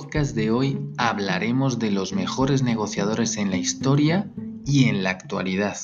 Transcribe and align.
Podcast 0.00 0.34
de 0.34 0.50
hoy 0.50 0.80
hablaremos 0.96 1.78
de 1.78 1.90
los 1.90 2.14
mejores 2.14 2.62
negociadores 2.62 3.36
en 3.36 3.50
la 3.50 3.58
historia 3.58 4.30
y 4.64 4.84
en 4.84 5.02
la 5.02 5.10
actualidad, 5.10 5.76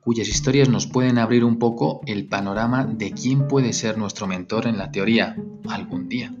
cuyas 0.00 0.28
historias 0.28 0.68
nos 0.68 0.86
pueden 0.86 1.18
abrir 1.18 1.44
un 1.44 1.58
poco 1.58 2.02
el 2.06 2.28
panorama 2.28 2.84
de 2.84 3.10
quién 3.10 3.48
puede 3.48 3.72
ser 3.72 3.98
nuestro 3.98 4.28
mentor 4.28 4.68
en 4.68 4.78
la 4.78 4.92
teoría 4.92 5.36
algún 5.68 6.08
día. 6.08 6.32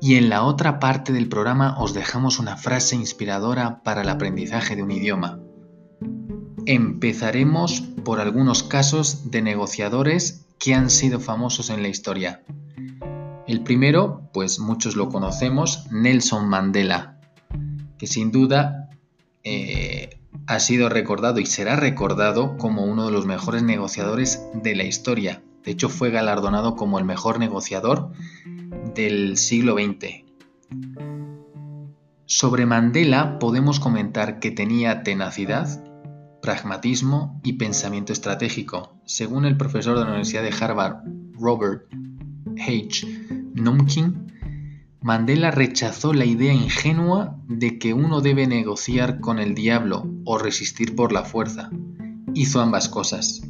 Y 0.00 0.16
en 0.16 0.30
la 0.30 0.42
otra 0.42 0.80
parte 0.80 1.12
del 1.12 1.28
programa 1.28 1.78
os 1.78 1.94
dejamos 1.94 2.40
una 2.40 2.56
frase 2.56 2.96
inspiradora 2.96 3.84
para 3.84 4.02
el 4.02 4.08
aprendizaje 4.08 4.74
de 4.74 4.82
un 4.82 4.90
idioma. 4.90 5.38
Empezaremos 6.66 7.82
por 8.04 8.18
algunos 8.18 8.64
casos 8.64 9.30
de 9.30 9.42
negociadores 9.42 10.44
que 10.58 10.74
han 10.74 10.90
sido 10.90 11.20
famosos 11.20 11.70
en 11.70 11.82
la 11.82 11.88
historia. 11.88 12.42
El 13.46 13.62
primero, 13.62 14.30
pues 14.32 14.58
muchos 14.58 14.96
lo 14.96 15.10
conocemos, 15.10 15.86
Nelson 15.90 16.48
Mandela, 16.48 17.18
que 17.98 18.06
sin 18.06 18.32
duda 18.32 18.88
eh, 19.42 20.18
ha 20.46 20.60
sido 20.60 20.88
recordado 20.88 21.40
y 21.40 21.46
será 21.46 21.76
recordado 21.76 22.56
como 22.56 22.84
uno 22.84 23.06
de 23.06 23.12
los 23.12 23.26
mejores 23.26 23.62
negociadores 23.62 24.42
de 24.54 24.74
la 24.74 24.84
historia. 24.84 25.42
De 25.62 25.72
hecho, 25.72 25.90
fue 25.90 26.10
galardonado 26.10 26.74
como 26.74 26.98
el 26.98 27.04
mejor 27.04 27.38
negociador 27.38 28.12
del 28.94 29.36
siglo 29.36 29.74
XX. 29.74 30.24
Sobre 32.24 32.64
Mandela 32.64 33.38
podemos 33.38 33.78
comentar 33.78 34.38
que 34.40 34.50
tenía 34.50 35.02
tenacidad, 35.02 35.84
pragmatismo 36.40 37.40
y 37.44 37.54
pensamiento 37.54 38.14
estratégico. 38.14 38.94
Según 39.04 39.44
el 39.44 39.58
profesor 39.58 39.94
de 39.98 40.04
la 40.04 40.08
Universidad 40.08 40.42
de 40.42 40.54
Harvard, 40.58 40.96
Robert 41.38 41.84
H. 42.58 43.13
Numkin, 43.54 44.32
Mandela 45.00 45.52
rechazó 45.52 46.12
la 46.12 46.24
idea 46.24 46.52
ingenua 46.52 47.38
de 47.46 47.78
que 47.78 47.94
uno 47.94 48.20
debe 48.20 48.48
negociar 48.48 49.20
con 49.20 49.38
el 49.38 49.54
diablo 49.54 50.10
o 50.24 50.38
resistir 50.38 50.96
por 50.96 51.12
la 51.12 51.22
fuerza. 51.22 51.70
Hizo 52.34 52.60
ambas 52.60 52.88
cosas. 52.88 53.42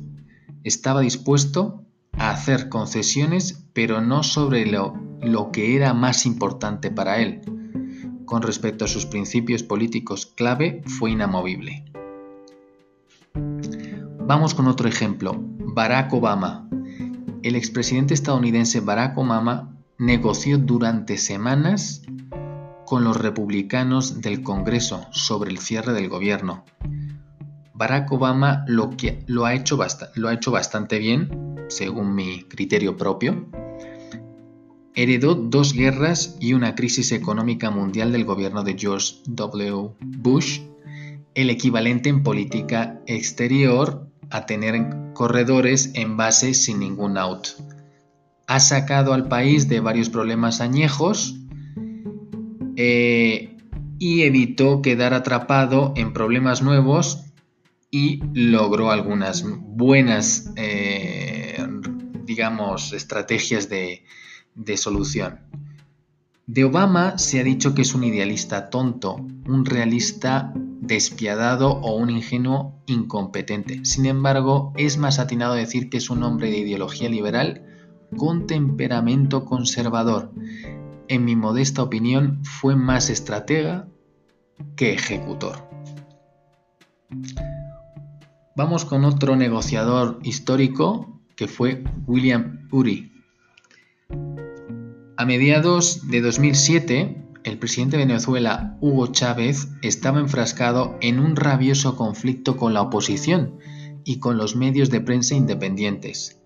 Estaba 0.62 1.00
dispuesto 1.00 1.84
a 2.12 2.30
hacer 2.30 2.68
concesiones, 2.68 3.64
pero 3.72 4.02
no 4.02 4.22
sobre 4.22 4.66
lo, 4.66 4.94
lo 5.22 5.52
que 5.52 5.74
era 5.74 5.94
más 5.94 6.26
importante 6.26 6.90
para 6.90 7.22
él. 7.22 7.40
Con 8.26 8.42
respecto 8.42 8.84
a 8.84 8.88
sus 8.88 9.06
principios 9.06 9.62
políticos 9.62 10.26
clave, 10.26 10.82
fue 10.86 11.12
inamovible. 11.12 11.84
Vamos 14.20 14.52
con 14.54 14.66
otro 14.66 14.86
ejemplo. 14.86 15.34
Barack 15.38 16.12
Obama, 16.12 16.68
el 17.42 17.56
expresidente 17.56 18.12
estadounidense 18.12 18.80
Barack 18.80 19.16
Obama 19.16 19.73
negoció 19.98 20.58
durante 20.58 21.18
semanas 21.18 22.02
con 22.86 23.04
los 23.04 23.16
republicanos 23.16 24.20
del 24.20 24.42
Congreso 24.42 25.06
sobre 25.12 25.50
el 25.50 25.58
cierre 25.58 25.92
del 25.92 26.08
gobierno. 26.08 26.64
Barack 27.72 28.10
Obama 28.12 28.64
lo, 28.68 28.90
ha 29.44 29.54
hecho 29.54 29.78
ha 29.82 30.32
hecho 30.32 30.50
bastante 30.50 30.98
bien, 30.98 31.56
según 31.68 32.14
mi 32.14 32.42
criterio 32.42 32.96
propio. 32.96 33.48
Heredó 34.94 35.34
dos 35.34 35.72
guerras 35.72 36.36
y 36.38 36.52
una 36.52 36.76
crisis 36.76 37.10
económica 37.10 37.70
mundial 37.70 38.12
del 38.12 38.24
gobierno 38.24 38.62
de 38.62 38.76
George 38.78 39.16
W. 39.26 39.90
Bush, 40.00 40.60
el 41.34 41.50
equivalente 41.50 42.10
en 42.10 42.22
política 42.22 43.00
exterior 43.06 44.08
a 44.30 44.46
tener 44.46 45.12
corredores 45.14 45.90
en 45.94 46.16
base 46.16 46.54
sin 46.54 46.78
ningún 46.78 47.18
out. 47.18 47.48
Ha 48.46 48.60
sacado 48.60 49.14
al 49.14 49.28
país 49.28 49.68
de 49.68 49.80
varios 49.80 50.10
problemas 50.10 50.60
añejos 50.60 51.36
eh, 52.76 53.56
y 53.98 54.22
evitó 54.22 54.82
quedar 54.82 55.14
atrapado 55.14 55.92
en 55.96 56.12
problemas 56.12 56.62
nuevos 56.62 57.24
y 57.90 58.20
logró 58.32 58.90
algunas 58.90 59.44
buenas, 59.44 60.52
eh, 60.56 61.64
digamos, 62.24 62.92
estrategias 62.92 63.68
de 63.68 64.02
solución. 64.76 65.40
De 66.46 66.64
Obama 66.64 67.16
se 67.16 67.40
ha 67.40 67.42
dicho 67.42 67.74
que 67.74 67.80
es 67.80 67.94
un 67.94 68.04
idealista 68.04 68.68
tonto, 68.68 69.14
un 69.14 69.64
realista 69.64 70.52
despiadado 70.54 71.70
o 71.70 71.96
un 71.96 72.10
ingenuo 72.10 72.82
incompetente. 72.84 73.82
Sin 73.86 74.04
embargo, 74.04 74.74
es 74.76 74.98
más 74.98 75.18
atinado 75.18 75.54
decir 75.54 75.88
que 75.88 75.96
es 75.96 76.10
un 76.10 76.22
hombre 76.22 76.50
de 76.50 76.58
ideología 76.58 77.08
liberal 77.08 77.62
con 78.16 78.46
temperamento 78.46 79.44
conservador. 79.44 80.32
En 81.08 81.24
mi 81.24 81.36
modesta 81.36 81.82
opinión, 81.82 82.44
fue 82.44 82.76
más 82.76 83.10
estratega 83.10 83.88
que 84.76 84.92
ejecutor. 84.92 85.68
Vamos 88.56 88.84
con 88.84 89.04
otro 89.04 89.36
negociador 89.36 90.20
histórico 90.22 91.20
que 91.36 91.48
fue 91.48 91.84
William 92.06 92.68
Ury. 92.70 93.12
A 95.16 95.26
mediados 95.26 96.08
de 96.08 96.20
2007, 96.20 97.24
el 97.44 97.58
presidente 97.58 97.96
de 97.96 98.06
Venezuela, 98.06 98.76
Hugo 98.80 99.08
Chávez, 99.08 99.68
estaba 99.82 100.20
enfrascado 100.20 100.96
en 101.00 101.18
un 101.18 101.36
rabioso 101.36 101.96
conflicto 101.96 102.56
con 102.56 102.74
la 102.74 102.82
oposición 102.82 103.58
y 104.04 104.18
con 104.18 104.38
los 104.38 104.56
medios 104.56 104.90
de 104.90 105.00
prensa 105.00 105.34
independientes. 105.34 106.40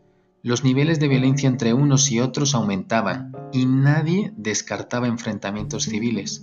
Los 0.48 0.64
niveles 0.64 0.98
de 0.98 1.08
violencia 1.08 1.46
entre 1.46 1.74
unos 1.74 2.10
y 2.10 2.20
otros 2.20 2.54
aumentaban 2.54 3.32
y 3.52 3.66
nadie 3.66 4.32
descartaba 4.34 5.06
enfrentamientos 5.06 5.84
civiles. 5.84 6.42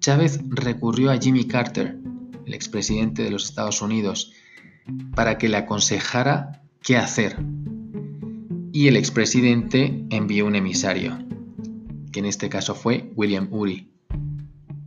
Chávez 0.00 0.40
recurrió 0.48 1.12
a 1.12 1.16
Jimmy 1.16 1.44
Carter, 1.44 1.96
el 2.44 2.54
expresidente 2.54 3.22
de 3.22 3.30
los 3.30 3.44
Estados 3.44 3.82
Unidos, 3.82 4.32
para 5.14 5.38
que 5.38 5.48
le 5.48 5.58
aconsejara 5.58 6.64
qué 6.82 6.96
hacer. 6.96 7.36
Y 8.72 8.88
el 8.88 8.96
expresidente 8.96 10.04
envió 10.10 10.44
un 10.44 10.56
emisario 10.56 11.16
que 12.10 12.18
en 12.18 12.26
este 12.26 12.48
caso 12.48 12.74
fue 12.74 13.12
William 13.14 13.46
Ury. 13.52 13.92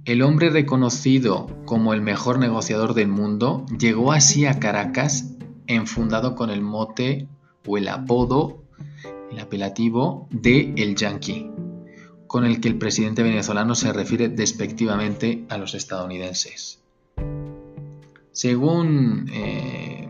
El 0.04 0.22
hombre 0.22 0.50
reconocido 0.50 1.48
como 1.64 1.94
el 1.94 2.02
mejor 2.02 2.40
negociador 2.40 2.94
del 2.94 3.08
mundo 3.08 3.66
llegó 3.80 4.12
así 4.12 4.46
a 4.46 4.60
Caracas 4.60 5.34
enfundado 5.66 6.36
con 6.36 6.50
el 6.50 6.62
mote 6.62 7.30
o 7.66 7.78
el 7.78 7.88
apodo, 7.88 8.64
el 9.32 9.40
apelativo 9.40 10.28
de 10.32 10.74
El 10.78 10.96
Yankee. 10.96 11.50
con 12.28 12.46
el 12.46 12.60
que 12.60 12.68
el 12.68 12.80
presidente 12.80 13.22
venezolano 13.22 13.76
se 13.76 13.94
refiere 13.94 14.28
despectivamente 14.28 15.46
a 15.50 15.60
los 15.60 15.76
estadounidenses. 15.76 16.82
Según 18.32 19.30
eh, 19.32 20.10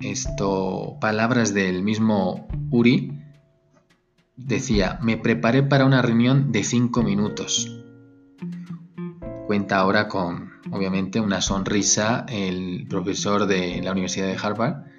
esto, 0.00 0.98
palabras 1.00 1.54
del 1.54 1.82
mismo 1.82 2.46
Uri, 2.70 3.22
decía, 4.36 4.98
me 5.00 5.16
preparé 5.16 5.62
para 5.62 5.86
una 5.86 6.02
reunión 6.02 6.52
de 6.52 6.62
cinco 6.62 7.02
minutos. 7.02 7.82
Cuenta 9.46 9.78
ahora 9.78 10.08
con, 10.08 10.50
obviamente, 10.70 11.20
una 11.20 11.40
sonrisa 11.40 12.26
el 12.28 12.86
profesor 12.88 13.46
de 13.46 13.80
la 13.82 13.92
Universidad 13.92 14.26
de 14.26 14.36
Harvard. 14.36 14.91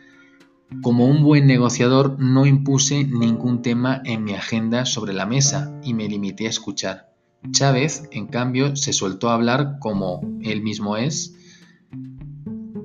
Como 0.81 1.05
un 1.05 1.23
buen 1.23 1.47
negociador 1.47 2.19
no 2.19 2.45
impuse 2.45 3.03
ningún 3.05 3.61
tema 3.61 4.01
en 4.05 4.23
mi 4.23 4.33
agenda 4.33 4.85
sobre 4.85 5.13
la 5.13 5.25
mesa 5.25 5.79
y 5.83 5.93
me 5.93 6.07
limité 6.07 6.47
a 6.47 6.49
escuchar. 6.49 7.13
Chávez, 7.51 8.07
en 8.11 8.27
cambio, 8.27 8.75
se 8.75 8.93
soltó 8.93 9.29
a 9.29 9.35
hablar 9.35 9.77
como 9.79 10.21
él 10.41 10.61
mismo 10.61 10.97
es 10.97 11.35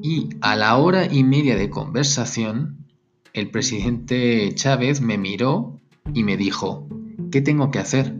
y 0.03 0.29
a 0.41 0.57
la 0.57 0.77
hora 0.77 1.13
y 1.13 1.25
media 1.25 1.57
de 1.57 1.71
conversación, 1.71 2.87
el 3.33 3.51
presidente 3.51 4.53
Chávez 4.55 5.01
me 5.01 5.19
miró 5.19 5.81
y 6.15 6.23
me 6.23 6.37
dijo, 6.37 6.89
¿qué 7.33 7.41
tengo 7.41 7.71
que 7.71 7.81
hacer? 7.81 8.17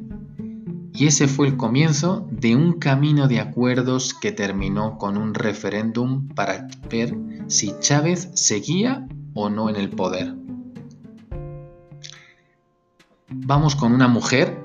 Y 0.93 1.07
ese 1.07 1.29
fue 1.29 1.47
el 1.47 1.57
comienzo 1.57 2.27
de 2.33 2.57
un 2.57 2.75
camino 2.75 3.29
de 3.29 3.39
acuerdos 3.39 4.13
que 4.13 4.33
terminó 4.33 4.99
con 4.99 5.17
un 5.17 5.35
referéndum 5.35 6.29
para 6.29 6.67
ver 6.91 7.17
si 7.47 7.73
Chávez 7.79 8.31
seguía 8.35 9.07
o 9.41 9.49
no 9.49 9.71
en 9.71 9.77
el 9.77 9.89
poder. 9.89 10.35
Vamos 13.31 13.77
con 13.77 13.93
una 13.93 14.09
mujer, 14.09 14.59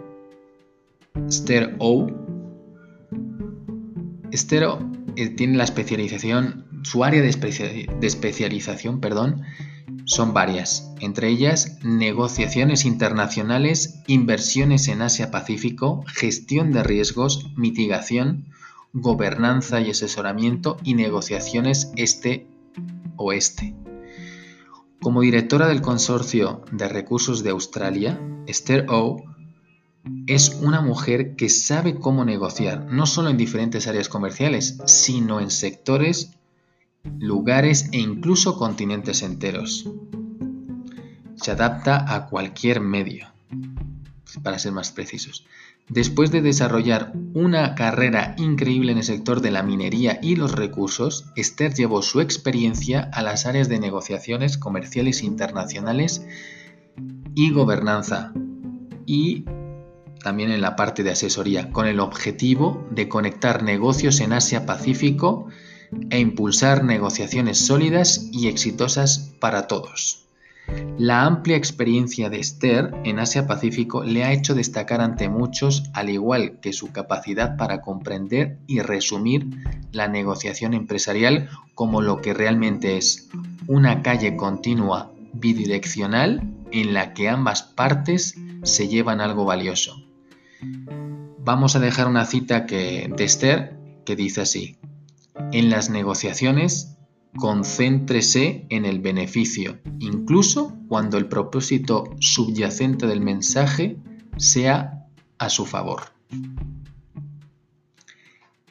Esther 1.28 1.76
O. 1.78 2.08
Esther 4.32 4.68
eh, 5.16 5.30
tiene 5.30 5.58
la 5.58 5.64
especialización, 5.64 6.66
su 6.84 7.04
área 7.04 7.22
de, 7.22 7.30
de 8.00 8.08
especialización, 8.08 9.00
perdón, 9.00 9.44
son 10.06 10.34
varias, 10.34 10.92
entre 11.02 11.30
ellas 11.30 11.78
negociaciones 11.84 12.86
internacionales, 12.86 14.02
inversiones 14.08 14.88
en 14.88 15.04
Asia-Pacífico, 15.04 16.04
gestión 16.08 16.72
de 16.72 16.82
riesgos, 16.82 17.46
mitigación, 17.56 18.48
gobernanza 18.92 19.82
y 19.82 19.92
asesoramiento 19.92 20.78
y 20.84 20.96
negociaciones 20.96 21.92
este-oeste. 21.96 23.76
Como 25.04 25.20
directora 25.20 25.68
del 25.68 25.82
Consorcio 25.82 26.64
de 26.72 26.88
Recursos 26.88 27.44
de 27.44 27.50
Australia, 27.50 28.22
Esther 28.48 28.86
O 28.88 29.22
es 30.28 30.58
una 30.62 30.80
mujer 30.80 31.36
que 31.36 31.50
sabe 31.50 31.96
cómo 31.96 32.24
negociar, 32.24 32.86
no 32.86 33.06
solo 33.06 33.30
en 33.30 33.36
diferentes 33.36 33.86
áreas 33.88 34.08
comerciales, 34.08 34.78
sino 34.86 35.42
en 35.42 35.52
sectores 35.52 36.32
lugares 37.20 37.90
e 37.92 37.98
incluso 37.98 38.58
continentes 38.58 39.24
enteros. 39.24 39.90
Se 41.36 41.52
adapta 41.52 42.16
a 42.16 42.28
cualquier 42.28 42.80
medio, 42.80 43.28
para 44.42 44.58
ser 44.58 44.72
más 44.72 44.94
precisos. 44.94 45.46
Después 45.90 46.32
de 46.32 46.42
desarrollar 46.42 47.14
una 47.34 47.76
carrera 47.76 48.36
increíble 48.38 48.94
en 48.94 49.00
el 49.00 49.04
sector 49.04 49.42
de 49.42 49.52
la 49.52 49.64
minería 49.64 50.20
y 50.22 50.36
los 50.36 50.54
recursos, 50.54 51.26
Esther 51.36 51.74
llevó 51.74 52.02
su 52.02 52.22
experiencia 52.22 53.10
a 53.14 53.22
las 53.22 53.46
áreas 53.46 53.70
de 53.70 53.80
negociaciones 53.80 54.58
comerciales 54.58 55.24
internacionales 55.24 56.26
y 57.36 57.52
gobernanza 57.52 58.34
y 59.06 59.46
también 60.24 60.52
en 60.52 60.62
la 60.62 60.76
parte 60.76 61.04
de 61.04 61.12
asesoría, 61.12 61.70
con 61.72 61.86
el 61.86 62.00
objetivo 62.00 62.88
de 62.90 63.10
conectar 63.10 63.62
negocios 63.62 64.22
en 64.22 64.32
Asia-Pacífico 64.34 65.48
e 66.10 66.20
impulsar 66.20 66.84
negociaciones 66.84 67.60
sólidas 67.60 68.30
y 68.32 68.48
exitosas 68.48 69.36
para 69.40 69.68
todos. 69.68 70.23
La 70.98 71.26
amplia 71.26 71.58
experiencia 71.58 72.30
de 72.30 72.40
Esther 72.40 72.94
en 73.04 73.20
Asia-Pacífico 73.20 74.04
le 74.04 74.24
ha 74.24 74.32
hecho 74.32 74.54
destacar 74.54 75.02
ante 75.02 75.28
muchos, 75.28 75.84
al 75.94 76.10
igual 76.10 76.60
que 76.62 76.74
su 76.74 76.92
capacidad 76.92 77.58
para 77.58 77.82
comprender 77.82 78.60
y 78.68 78.80
resumir 78.80 79.48
la 79.92 80.08
negociación 80.08 80.74
empresarial 80.74 81.50
como 81.76 82.02
lo 82.02 82.22
que 82.22 82.34
realmente 82.34 82.98
es, 82.98 83.30
una 83.68 84.02
calle 84.02 84.36
continua 84.36 85.12
bidireccional 85.34 86.54
en 86.72 86.94
la 86.94 87.14
que 87.14 87.30
ambas 87.30 87.64
partes 87.64 88.36
se 88.64 88.88
llevan 88.88 89.20
algo 89.20 89.46
valioso. 89.46 89.96
Vamos 91.40 91.76
a 91.76 91.80
dejar 91.80 92.08
una 92.08 92.26
cita 92.26 92.62
de 92.62 93.14
Esther 93.18 93.78
que 94.06 94.16
dice 94.16 94.42
así. 94.42 94.78
En 95.52 95.70
las 95.70 95.90
negociaciones, 95.90 96.93
concéntrese 97.38 98.66
en 98.70 98.86
el 98.86 99.00
beneficio, 99.00 99.80
incluso 100.00 100.78
cuando 100.88 101.18
el 101.18 101.28
propósito 101.28 102.16
subyacente 102.20 103.08
del 103.08 103.22
mensaje 103.22 103.98
sea 104.38 105.08
a 105.38 105.50
su 105.50 105.66
favor. 105.66 106.04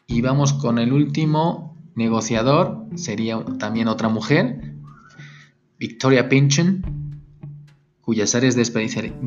Y 0.06 0.20
vamos 0.20 0.52
con 0.52 0.78
el 0.78 0.92
último 0.92 1.76
negociador, 1.94 2.86
sería 2.94 3.44
también 3.58 3.88
otra 3.88 4.08
mujer, 4.08 4.74
Victoria 5.78 6.28
Pynchon, 6.28 7.20
cuyas 8.00 8.34
áreas 8.34 8.54
de 8.54 8.62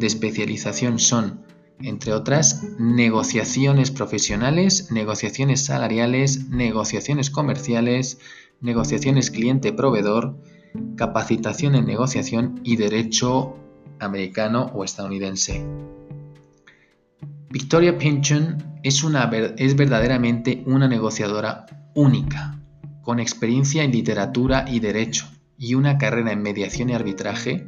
especialización 0.05 0.99
son 0.99 1.45
entre 1.79 2.13
otras, 2.13 2.63
negociaciones 2.79 3.91
profesionales, 3.91 4.91
negociaciones 4.91 5.65
salariales, 5.65 6.49
negociaciones 6.49 7.29
comerciales, 7.29 8.19
negociaciones 8.61 9.31
cliente-proveedor, 9.31 10.37
capacitación 10.95 11.75
en 11.75 11.85
negociación 11.85 12.59
y 12.63 12.75
derecho 12.75 13.55
americano 13.99 14.71
o 14.73 14.83
estadounidense. 14.83 15.65
Victoria 17.49 17.97
Pynchon 17.97 18.79
es, 18.83 19.03
es 19.57 19.75
verdaderamente 19.75 20.63
una 20.65 20.87
negociadora 20.87 21.65
única, 21.93 22.59
con 23.01 23.19
experiencia 23.19 23.83
en 23.83 23.91
literatura 23.91 24.65
y 24.67 24.79
derecho 24.79 25.25
y 25.57 25.75
una 25.75 25.97
carrera 25.97 26.31
en 26.31 26.41
mediación 26.41 26.89
y 26.89 26.93
arbitraje 26.93 27.67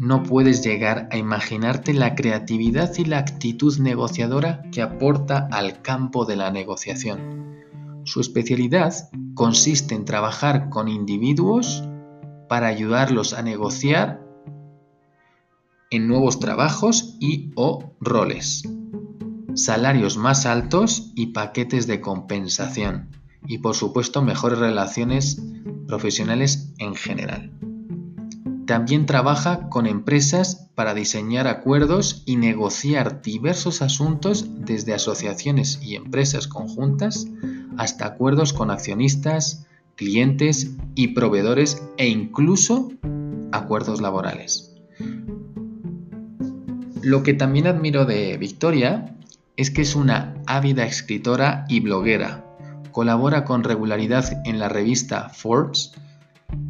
no 0.00 0.22
puedes 0.22 0.64
llegar 0.64 1.08
a 1.10 1.18
imaginarte 1.18 1.92
la 1.92 2.14
creatividad 2.14 2.90
y 2.96 3.04
la 3.04 3.18
actitud 3.18 3.78
negociadora 3.78 4.62
que 4.72 4.80
aporta 4.80 5.46
al 5.52 5.82
campo 5.82 6.24
de 6.24 6.36
la 6.36 6.50
negociación. 6.50 7.49
Su 8.04 8.20
especialidad 8.20 8.94
consiste 9.34 9.94
en 9.94 10.04
trabajar 10.04 10.68
con 10.70 10.88
individuos 10.88 11.84
para 12.48 12.66
ayudarlos 12.66 13.32
a 13.32 13.42
negociar 13.42 14.26
en 15.90 16.08
nuevos 16.08 16.38
trabajos 16.38 17.16
y 17.20 17.52
o 17.56 17.94
roles, 18.00 18.62
salarios 19.54 20.16
más 20.16 20.46
altos 20.46 21.12
y 21.14 21.28
paquetes 21.28 21.86
de 21.86 22.00
compensación, 22.00 23.10
y 23.46 23.58
por 23.58 23.74
supuesto 23.74 24.22
mejores 24.22 24.58
relaciones 24.58 25.42
profesionales 25.86 26.72
en 26.78 26.94
general. 26.94 27.52
También 28.66 29.04
trabaja 29.04 29.68
con 29.68 29.86
empresas 29.86 30.70
para 30.76 30.94
diseñar 30.94 31.48
acuerdos 31.48 32.22
y 32.24 32.36
negociar 32.36 33.20
diversos 33.20 33.82
asuntos 33.82 34.46
desde 34.64 34.94
asociaciones 34.94 35.80
y 35.82 35.96
empresas 35.96 36.46
conjuntas 36.46 37.26
hasta 37.80 38.04
acuerdos 38.04 38.52
con 38.52 38.70
accionistas, 38.70 39.66
clientes 39.96 40.76
y 40.94 41.14
proveedores 41.14 41.82
e 41.96 42.08
incluso 42.08 42.92
acuerdos 43.52 44.02
laborales. 44.02 44.76
Lo 47.02 47.22
que 47.22 47.32
también 47.32 47.66
admiro 47.66 48.04
de 48.04 48.36
Victoria 48.36 49.16
es 49.56 49.70
que 49.70 49.80
es 49.80 49.96
una 49.96 50.34
ávida 50.46 50.84
escritora 50.84 51.64
y 51.70 51.80
bloguera. 51.80 52.44
Colabora 52.92 53.46
con 53.46 53.64
regularidad 53.64 54.42
en 54.44 54.58
la 54.58 54.68
revista 54.68 55.30
Forbes 55.30 55.92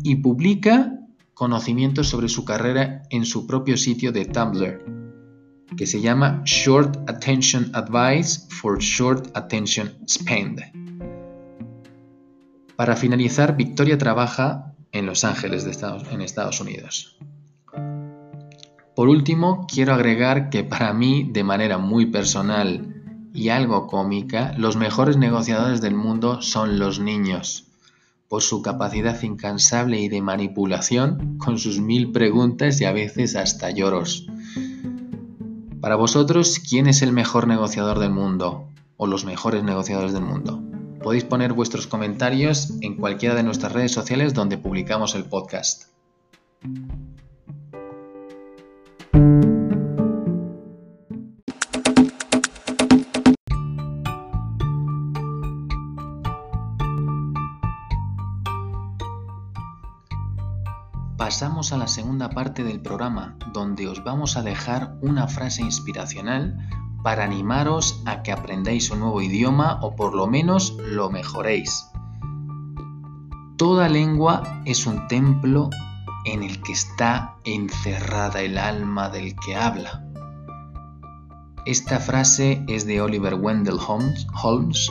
y 0.04 0.14
publica 0.14 0.96
conocimientos 1.34 2.06
sobre 2.06 2.28
su 2.28 2.44
carrera 2.44 3.02
en 3.10 3.24
su 3.24 3.48
propio 3.48 3.76
sitio 3.76 4.12
de 4.12 4.26
Tumblr, 4.26 4.84
que 5.76 5.86
se 5.88 6.00
llama 6.00 6.42
Short 6.44 6.98
Attention 7.10 7.72
Advice 7.74 8.42
for 8.48 8.78
Short 8.78 9.36
Attention 9.36 9.90
Span. 10.06 10.79
Para 12.80 12.96
finalizar, 12.96 13.58
Victoria 13.58 13.98
trabaja 13.98 14.72
en 14.90 15.04
Los 15.04 15.24
Ángeles, 15.24 15.66
de 15.66 15.70
Estados, 15.70 16.04
en 16.10 16.22
Estados 16.22 16.62
Unidos. 16.62 17.18
Por 18.96 19.10
último, 19.10 19.66
quiero 19.70 19.92
agregar 19.92 20.48
que 20.48 20.64
para 20.64 20.94
mí, 20.94 21.28
de 21.30 21.44
manera 21.44 21.76
muy 21.76 22.06
personal 22.06 23.28
y 23.34 23.50
algo 23.50 23.86
cómica, 23.86 24.54
los 24.56 24.76
mejores 24.76 25.18
negociadores 25.18 25.82
del 25.82 25.94
mundo 25.94 26.40
son 26.40 26.78
los 26.78 27.00
niños 27.00 27.66
por 28.28 28.40
su 28.40 28.62
capacidad 28.62 29.22
incansable 29.22 30.00
y 30.00 30.08
de 30.08 30.22
manipulación, 30.22 31.36
con 31.36 31.58
sus 31.58 31.80
mil 31.80 32.12
preguntas 32.12 32.80
y 32.80 32.86
a 32.86 32.92
veces 32.92 33.36
hasta 33.36 33.70
lloros. 33.70 34.26
Para 35.82 35.96
vosotros, 35.96 36.58
¿quién 36.66 36.86
es 36.86 37.02
el 37.02 37.12
mejor 37.12 37.46
negociador 37.46 37.98
del 37.98 38.12
mundo 38.12 38.70
o 38.96 39.06
los 39.06 39.26
mejores 39.26 39.64
negociadores 39.64 40.14
del 40.14 40.24
mundo? 40.24 40.69
Podéis 41.02 41.24
poner 41.24 41.54
vuestros 41.54 41.86
comentarios 41.86 42.74
en 42.82 42.96
cualquiera 42.96 43.34
de 43.34 43.42
nuestras 43.42 43.72
redes 43.72 43.92
sociales 43.92 44.34
donde 44.34 44.58
publicamos 44.58 45.14
el 45.14 45.24
podcast. 45.24 45.84
Pasamos 61.16 61.72
a 61.72 61.78
la 61.78 61.88
segunda 61.88 62.30
parte 62.30 62.62
del 62.62 62.80
programa, 62.80 63.38
donde 63.52 63.88
os 63.88 64.04
vamos 64.04 64.36
a 64.36 64.42
dejar 64.42 64.96
una 65.00 65.28
frase 65.28 65.62
inspiracional 65.62 66.58
para 67.02 67.24
animaros 67.24 68.02
a 68.06 68.22
que 68.22 68.32
aprendáis 68.32 68.90
un 68.90 69.00
nuevo 69.00 69.22
idioma 69.22 69.78
o 69.82 69.96
por 69.96 70.14
lo 70.14 70.26
menos 70.26 70.76
lo 70.78 71.10
mejoréis. 71.10 71.86
Toda 73.56 73.88
lengua 73.88 74.62
es 74.64 74.86
un 74.86 75.06
templo 75.08 75.70
en 76.24 76.42
el 76.42 76.62
que 76.62 76.72
está 76.72 77.36
encerrada 77.44 78.40
el 78.40 78.58
alma 78.58 79.10
del 79.10 79.34
que 79.36 79.56
habla. 79.56 80.04
Esta 81.66 81.98
frase 82.00 82.64
es 82.68 82.86
de 82.86 83.02
Oliver 83.02 83.34
Wendell 83.34 83.78
Holmes. 83.86 84.26
Holmes. 84.42 84.90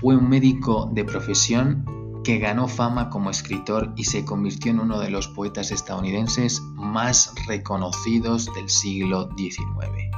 Fue 0.00 0.16
un 0.16 0.28
médico 0.28 0.90
de 0.92 1.04
profesión 1.04 1.84
que 2.24 2.38
ganó 2.38 2.68
fama 2.68 3.10
como 3.10 3.30
escritor 3.30 3.92
y 3.96 4.04
se 4.04 4.24
convirtió 4.24 4.72
en 4.72 4.80
uno 4.80 4.98
de 4.98 5.10
los 5.10 5.28
poetas 5.28 5.70
estadounidenses 5.70 6.62
más 6.74 7.34
reconocidos 7.46 8.50
del 8.54 8.70
siglo 8.70 9.28
XIX. 9.36 10.13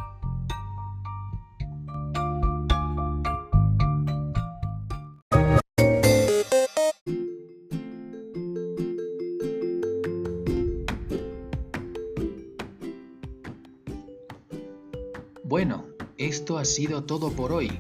Bueno, 15.48 15.84
esto 16.18 16.58
ha 16.58 16.64
sido 16.64 17.04
todo 17.04 17.30
por 17.30 17.52
hoy. 17.52 17.70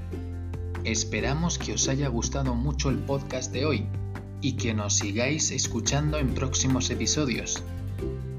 Esperamos 0.84 1.58
que 1.58 1.72
os 1.72 1.88
haya 1.88 2.06
gustado 2.06 2.54
mucho 2.54 2.90
el 2.90 2.98
podcast 2.98 3.52
de 3.52 3.66
hoy 3.66 3.86
y 4.40 4.52
que 4.52 4.72
nos 4.72 4.94
sigáis 4.94 5.50
escuchando 5.50 6.18
en 6.18 6.32
próximos 6.32 6.90
episodios. 6.90 7.64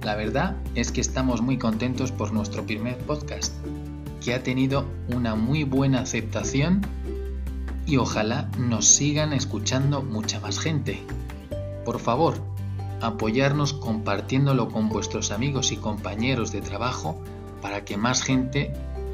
La 0.01 0.15
verdad 0.15 0.55
es 0.75 0.93
que 0.93 1.01
estamos 1.01 1.41
muy 1.41 1.57
contentos 1.57 2.13
por 2.13 2.31
nuestro 2.31 2.65
primer 2.65 2.97
podcast, 2.99 3.53
que 4.23 4.33
ha 4.33 4.43
tenido 4.43 4.85
una 5.13 5.35
muy 5.35 5.65
buena 5.65 5.99
aceptación 5.99 6.79
y 7.85 7.97
ojalá 7.97 8.49
nos 8.57 8.87
sigan 8.87 9.33
escuchando 9.33 10.03
mucha 10.03 10.39
más 10.39 10.57
gente. 10.57 11.01
Por 11.83 11.99
favor, 11.99 12.35
apoyarnos 13.01 13.73
compartiéndolo 13.73 14.69
con 14.69 14.87
vuestros 14.87 15.31
amigos 15.31 15.73
y 15.73 15.75
compañeros 15.75 16.53
de 16.53 16.61
trabajo 16.61 17.21
para 17.61 17.83
que 17.83 17.97
más 17.97 18.23
gente 18.23 18.71